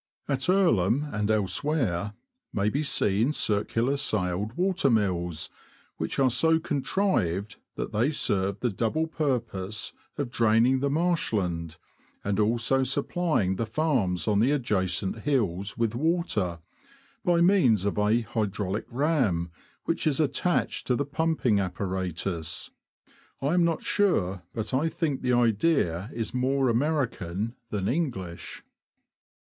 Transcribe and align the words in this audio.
At 0.27 0.49
Earlham, 0.49 1.05
and 1.11 1.29
elsewhere, 1.29 2.13
may 2.51 2.69
be 2.69 2.81
seen 2.81 3.33
circular 3.33 3.97
sailed 3.97 4.53
water 4.53 4.89
mills, 4.89 5.51
which 5.97 6.17
are 6.17 6.31
so 6.31 6.57
contrived, 6.57 7.57
that 7.75 7.91
they 7.91 8.09
serve 8.09 8.61
the 8.61 8.69
^_^i5 8.71 8.77
double 8.77 9.05
purpose 9.05 9.93
of 10.17 10.31
drain 10.31 10.65
ing 10.65 10.79
the 10.79 10.89
marsh 10.89 11.31
land, 11.31 11.77
and 12.23 12.39
also 12.39 12.81
supplying 12.81 13.57
the 13.57 13.65
farms 13.67 14.27
on 14.27 14.39
the 14.39 14.49
adjacent 14.49 15.17
g^i 15.17 15.21
hills 15.21 15.77
with 15.77 15.93
water, 15.93 16.61
by 17.23 17.39
means 17.39 17.85
of 17.85 17.99
a 17.99 18.21
hydraulic 18.21 18.85
ram, 18.89 19.51
which 19.83 20.07
is 20.07 20.19
attached 20.19 20.87
to 20.87 20.95
the 20.95 21.05
pumping 21.05 21.59
appa 21.59 21.85
ratus. 21.85 22.71
I 23.39 23.53
am 23.53 23.63
not 23.63 23.83
sure, 23.83 24.41
but 24.55 24.73
I 24.73 24.89
think 24.89 25.21
the 25.21 25.33
idea 25.33 26.09
is 26.11 26.33
more 26.33 26.69
American 26.69 27.53
than 27.69 27.87
English. 27.87 28.63